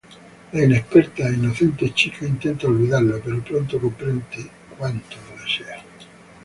La 0.53 0.63
inexperta 0.65 1.27
e 1.27 1.33
inocente 1.33 1.93
chica 1.93 2.25
intenta 2.25 2.65
olvidarlo, 2.65 3.21
pero 3.23 3.39
pronto 3.43 3.77
comprende 3.79 4.49
cuánto 4.75 5.17
le 5.29 5.43
desea. 5.43 5.83